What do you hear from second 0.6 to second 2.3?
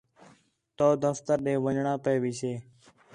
تَو دفتر ݙے ون٘ڄݨاں پئے